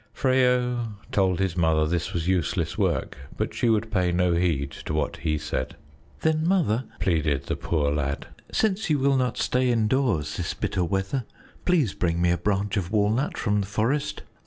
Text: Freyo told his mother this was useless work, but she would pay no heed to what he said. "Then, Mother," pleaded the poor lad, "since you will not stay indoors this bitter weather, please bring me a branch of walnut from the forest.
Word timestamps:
Freyo 0.15 0.95
told 1.11 1.37
his 1.37 1.55
mother 1.55 1.85
this 1.85 2.11
was 2.11 2.27
useless 2.27 2.75
work, 2.75 3.19
but 3.37 3.53
she 3.53 3.69
would 3.69 3.91
pay 3.91 4.11
no 4.11 4.33
heed 4.33 4.71
to 4.71 4.95
what 4.95 5.17
he 5.17 5.37
said. 5.37 5.75
"Then, 6.21 6.47
Mother," 6.47 6.85
pleaded 6.99 7.43
the 7.43 7.55
poor 7.55 7.91
lad, 7.91 8.25
"since 8.51 8.89
you 8.89 8.97
will 8.97 9.15
not 9.15 9.37
stay 9.37 9.69
indoors 9.69 10.37
this 10.37 10.55
bitter 10.55 10.83
weather, 10.83 11.25
please 11.65 11.93
bring 11.93 12.19
me 12.19 12.31
a 12.31 12.37
branch 12.39 12.77
of 12.77 12.91
walnut 12.91 13.37
from 13.37 13.61
the 13.61 13.67
forest. 13.67 14.23